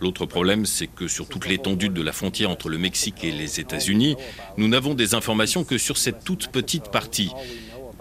L'autre 0.00 0.26
problème, 0.26 0.66
c'est 0.66 0.88
que 0.88 1.08
sur 1.08 1.26
toute 1.26 1.48
l'étendue 1.48 1.88
de 1.88 2.02
la 2.02 2.12
frontière 2.12 2.50
entre 2.50 2.68
le 2.68 2.76
Mexique 2.76 3.24
et 3.24 3.32
les 3.32 3.60
États-Unis, 3.60 4.16
nous 4.58 4.68
n'avons 4.68 4.92
des 4.92 5.14
informations 5.14 5.64
que 5.64 5.78
sur 5.78 5.96
cette 5.96 6.22
toute 6.22 6.48
petite 6.48 6.90
partie. 6.90 7.32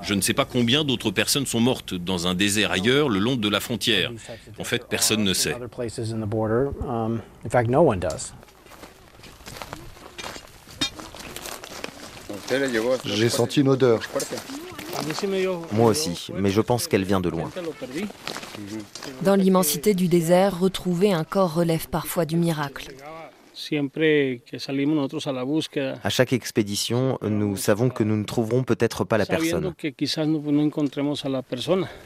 Je 0.05 0.13
ne 0.13 0.21
sais 0.21 0.33
pas 0.33 0.45
combien 0.45 0.83
d'autres 0.83 1.11
personnes 1.11 1.45
sont 1.45 1.59
mortes 1.59 1.93
dans 1.93 2.27
un 2.27 2.35
désert 2.35 2.71
ailleurs 2.71 3.09
le 3.09 3.19
long 3.19 3.35
de 3.35 3.49
la 3.49 3.59
frontière. 3.59 4.11
En 4.59 4.63
fait, 4.63 4.85
personne 4.87 5.23
ne 5.23 5.33
sait. 5.33 5.55
J'ai 13.05 13.29
senti 13.29 13.61
une 13.61 13.69
odeur. 13.69 14.01
Moi 15.71 15.89
aussi, 15.89 16.29
mais 16.37 16.51
je 16.51 16.61
pense 16.61 16.87
qu'elle 16.87 17.03
vient 17.03 17.21
de 17.21 17.29
loin. 17.29 17.51
Dans 19.23 19.35
l'immensité 19.35 19.93
du 19.93 20.07
désert, 20.07 20.59
retrouver 20.59 21.11
un 21.11 21.23
corps 21.23 21.53
relève 21.53 21.87
parfois 21.89 22.25
du 22.25 22.37
miracle. 22.37 22.93
À 26.03 26.09
chaque 26.09 26.33
expédition, 26.33 27.17
nous 27.21 27.57
savons 27.57 27.89
que 27.89 28.03
nous 28.03 28.17
ne 28.17 28.23
trouverons 28.23 28.63
peut-être 28.63 29.03
pas 29.05 29.17
la 29.17 29.25
personne. 29.25 29.73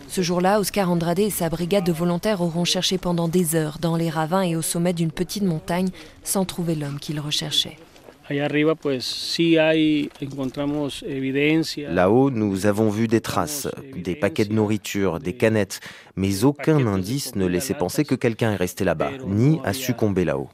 Ce 0.08 0.22
jour-là, 0.22 0.60
Oscar 0.60 0.92
Andrade 0.92 1.20
et 1.20 1.30
sa 1.30 1.50
brigade 1.50 1.86
de 1.86 1.92
volontaires 1.92 2.42
auront 2.42 2.66
cherché 2.66 2.98
pendant 2.98 3.28
des 3.28 3.56
heures 3.56 3.80
dans 3.80 3.96
les 3.96 4.10
ravins 4.10 4.42
et 4.42 4.56
au 4.56 4.62
sommet 4.62 4.94
d'une 4.94 5.12
petite 5.12 5.44
montagne 5.44 5.90
sans 6.24 6.46
trouver 6.46 6.76
l'homme 6.76 7.00
qu'ils 7.00 7.20
recherchaient. 7.20 7.78
Là-haut, 11.90 12.30
nous 12.30 12.66
avons 12.68 12.90
vu 12.90 13.08
des 13.08 13.22
traces, 13.22 13.68
des 13.96 14.16
paquets 14.16 14.46
de 14.46 14.54
nourriture, 14.54 15.20
des 15.20 15.34
canettes, 15.34 15.80
mais 16.16 16.44
aucun 16.44 16.86
indice 16.86 17.36
ne 17.36 17.48
laissait 17.48 17.74
penser 17.74 18.06
que 18.06 18.14
quelqu'un 18.16 18.52
est 18.52 18.58
resté 18.58 18.84
là-bas, 18.84 19.12
ni 19.26 19.60
a 19.64 19.74
succombé 19.74 20.26
là-haut. 20.26 20.50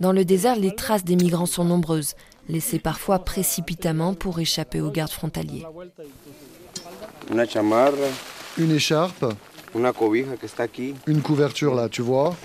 Dans 0.00 0.12
le 0.12 0.24
désert, 0.24 0.56
les 0.56 0.74
traces 0.74 1.04
des 1.04 1.16
migrants 1.16 1.46
sont 1.46 1.64
nombreuses 1.64 2.14
laissés 2.48 2.78
parfois 2.78 3.18
précipitamment 3.20 4.14
pour 4.14 4.38
échapper 4.38 4.80
aux 4.80 4.90
gardes 4.90 5.10
frontaliers. 5.10 5.64
Une 8.58 8.70
écharpe, 8.72 9.24
une 11.06 11.22
couverture 11.22 11.74
là, 11.74 11.88
tu 11.88 12.02
vois. 12.02 12.36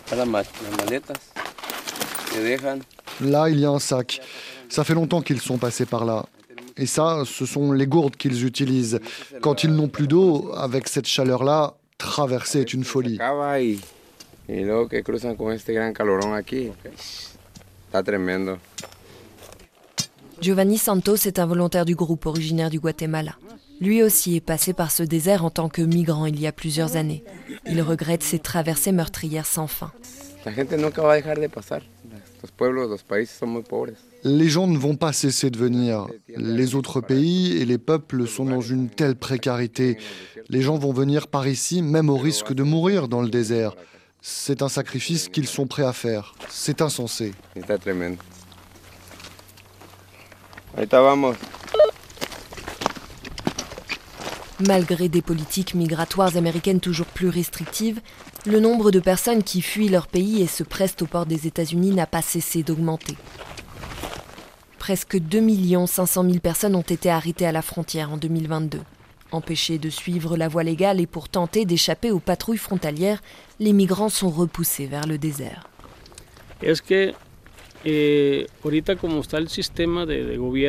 Là, 3.22 3.50
il 3.50 3.60
y 3.60 3.66
a 3.66 3.70
un 3.70 3.80
sac. 3.80 4.22
Ça 4.70 4.84
fait 4.84 4.94
longtemps 4.94 5.22
qu'ils 5.22 5.42
sont 5.42 5.58
passés 5.58 5.86
par 5.86 6.06
là. 6.06 6.26
Et 6.78 6.86
ça, 6.86 7.24
ce 7.26 7.46
sont 7.46 7.72
les 7.72 7.88
gourdes 7.88 8.16
qu'ils 8.16 8.46
utilisent. 8.46 9.00
Quand 9.42 9.64
ils 9.64 9.72
n'ont 9.72 9.90
plus 9.90 10.08
d'eau, 10.08 10.52
avec 10.56 10.88
cette 10.88 11.08
chaleur-là, 11.08 11.76
traverser 11.98 12.62
est 12.62 12.74
une 12.74 12.84
folie. 12.86 13.20
Giovanni 20.42 20.78
Santos 20.78 21.26
est 21.26 21.38
un 21.38 21.46
volontaire 21.46 21.84
du 21.84 21.96
groupe 21.96 22.26
originaire 22.26 22.70
du 22.70 22.80
Guatemala. 22.80 23.36
Lui 23.82 24.04
aussi 24.04 24.38
est 24.38 24.42
passé 24.42 24.74
par 24.74 24.92
ce 24.92 25.04
désert 25.04 25.44
en 25.44 25.50
tant 25.50 25.68
que 25.68 25.82
migrant 25.82 26.26
il 26.26 26.40
y 26.40 26.48
a 26.48 26.52
plusieurs 26.52 26.96
années. 26.96 27.24
Il 27.70 27.82
regrette 27.82 28.24
ces 28.24 28.40
traversées 28.40 28.94
meurtrières 28.94 29.46
sans 29.46 29.68
fin. 29.68 29.92
Les 34.24 34.50
gens 34.50 34.68
ne 34.68 34.78
vont 34.78 34.96
pas 34.96 35.12
cesser 35.12 35.50
de 35.50 35.58
venir. 35.58 36.08
Les 36.36 36.76
autres 36.76 37.02
pays 37.02 37.58
et 37.58 37.66
les 37.66 37.78
peuples 37.78 38.26
sont 38.26 38.46
dans 38.46 38.62
une 38.62 38.90
telle 38.90 39.16
précarité. 39.16 39.98
Les 40.48 40.62
gens 40.62 40.78
vont 40.78 40.94
venir 40.94 41.28
par 41.28 41.48
ici, 41.48 41.82
même 41.82 42.10
au 42.10 42.18
risque 42.18 42.54
de 42.54 42.64
mourir 42.64 43.10
dans 43.10 43.22
le 43.22 43.30
désert. 43.30 43.76
C'est 44.22 44.62
un 44.62 44.70
sacrifice 44.70 45.30
qu'ils 45.30 45.48
sont 45.48 45.68
prêts 45.68 45.86
à 45.86 45.94
faire. 45.94 46.34
C'est 46.50 46.82
insensé. 46.82 47.34
Malgré 54.60 55.08
des 55.08 55.22
politiques 55.22 55.74
migratoires 55.74 56.36
américaines 56.36 56.82
toujours 56.82 57.06
plus 57.06 57.30
restrictives, 57.30 58.02
le 58.46 58.60
nombre 58.60 58.92
de 58.92 59.00
personnes 59.00 59.44
qui 59.44 59.62
fuient 59.62 59.90
leur 59.90 60.08
pays 60.08 60.42
et 60.42 60.48
se 60.48 60.64
pressent 60.64 61.02
au 61.02 61.06
port 61.06 61.26
des 61.26 61.48
États-Unis 61.48 61.92
n'a 61.92 62.06
pas 62.06 62.22
cessé 62.22 62.64
d'augmenter. 62.64 63.16
Presque 64.78 65.18
2 65.18 65.88
500 65.88 66.24
000 66.24 66.40
personnes 66.40 66.76
ont 66.76 66.82
été 66.82 67.10
arrêtées 67.10 67.46
à 67.46 67.52
la 67.52 67.62
frontière 67.62 68.12
en 68.12 68.18
2022. 68.18 68.80
Empêchés 69.32 69.78
de 69.78 69.90
suivre 69.90 70.36
la 70.36 70.48
voie 70.48 70.64
légale 70.64 71.00
et 71.00 71.06
pour 71.06 71.30
tenter 71.30 71.66
d'échapper 71.66 72.12
aux 72.12 72.20
patrouilles 72.20 72.58
frontalières, 72.58 73.22
les 73.60 73.74
migrants 73.74 74.10
sont 74.10 74.30
repoussés 74.30 74.88
vers 74.88 75.06
le 75.06 75.18
désert. 75.18 75.68
Est-ce 76.62 76.82
que 76.82 77.14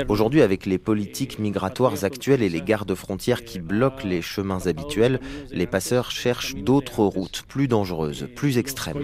Aujourd'hui, 0.09 0.43
avec 0.43 0.67
les 0.67 0.79
politiques 0.79 1.39
migratoires 1.41 2.05
actuelles 2.05 2.43
et 2.43 2.49
les 2.49 2.63
gardes 2.63 2.95
frontières 2.95 3.45
qui 3.45 3.59
bloquent 3.59 4.07
les 4.07 4.23
chemins 4.23 4.67
habituels, 4.67 5.19
les 5.51 5.67
passeurs 5.67 6.11
cherchent 6.11 6.55
d'autres 6.55 7.03
routes 7.05 7.43
plus 7.49 7.67
dangereuses, 7.67 8.29
plus 8.37 8.59
extrêmes. 8.59 8.99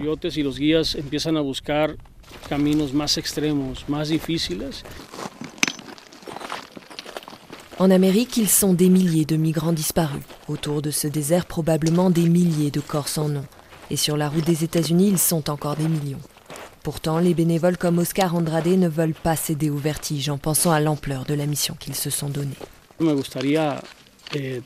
En 7.79 7.91
Amérique, 7.91 8.37
ils 8.37 8.47
sont 8.47 8.73
des 8.73 8.89
milliers 8.89 9.25
de 9.25 9.35
migrants 9.35 9.73
disparus. 9.73 10.23
Autour 10.47 10.81
de 10.81 10.91
ce 10.91 11.07
désert, 11.07 11.45
probablement 11.45 12.09
des 12.09 12.27
milliers 12.27 12.71
de 12.71 12.79
corps 12.79 13.07
sans 13.07 13.27
nom. 13.27 13.45
Et 13.91 13.97
sur 13.97 14.17
la 14.17 14.29
route 14.29 14.45
des 14.45 14.63
États-Unis, 14.63 15.09
ils 15.09 15.19
sont 15.19 15.49
encore 15.49 15.75
des 15.75 15.87
millions. 15.87 16.19
Pourtant, 16.87 17.19
les 17.19 17.33
bénévoles 17.33 17.75
comme 17.75 17.97
Oscar 17.97 18.33
Andrade 18.33 18.67
ne 18.67 18.87
veulent 18.87 19.13
pas 19.13 19.35
céder 19.35 19.69
au 19.69 19.75
vertige 19.75 20.29
en 20.29 20.37
pensant 20.37 20.71
à 20.71 20.79
l'ampleur 20.79 21.25
de 21.25 21.33
la 21.33 21.45
mission 21.45 21.75
qu'ils 21.77 21.95
se 21.95 22.09
sont 22.09 22.29
donnée. 22.29 22.55
Eh, 23.01 24.61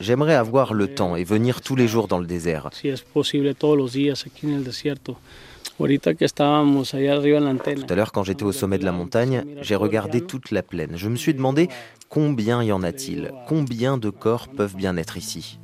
J'aimerais 0.00 0.34
avoir 0.34 0.74
le 0.74 0.88
temps 0.92 1.14
et 1.14 1.22
venir 1.22 1.60
tous 1.60 1.76
les 1.76 1.86
jours 1.86 2.08
dans 2.08 2.18
le 2.18 2.26
désert. 2.26 2.70
Tout 2.72 2.88
à 7.88 7.94
l'heure, 7.94 8.10
quand 8.10 8.24
j'étais 8.24 8.42
au 8.42 8.50
sommet 8.50 8.78
de 8.78 8.84
la 8.84 8.90
montagne, 8.90 9.44
j'ai 9.62 9.76
regardé 9.76 10.22
toute 10.22 10.50
la 10.50 10.64
plaine. 10.64 10.96
Je 10.96 11.08
me 11.08 11.14
suis 11.14 11.34
demandé 11.34 11.68
combien 12.08 12.64
y 12.64 12.72
en 12.72 12.82
a-t-il 12.82 13.30
Combien 13.46 13.96
de 13.96 14.10
corps 14.10 14.48
peuvent 14.48 14.74
bien 14.74 14.96
être 14.96 15.16
ici 15.16 15.60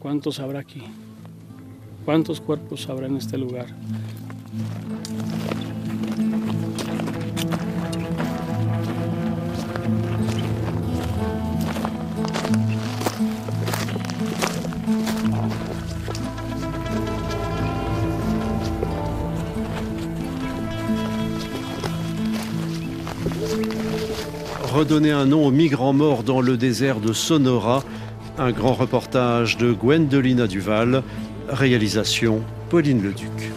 redonner 24.82 25.12
un 25.12 25.26
nom 25.26 25.46
aux 25.46 25.50
migrants 25.50 25.92
morts 25.92 26.24
dans 26.24 26.40
le 26.40 26.56
désert 26.56 26.98
de 26.98 27.12
Sonora. 27.12 27.84
Un 28.36 28.50
grand 28.50 28.74
reportage 28.74 29.56
de 29.56 29.72
Gwendolina 29.72 30.46
Duval. 30.46 31.02
Réalisation 31.48 32.42
Pauline 32.68 33.02
Leduc. 33.02 33.51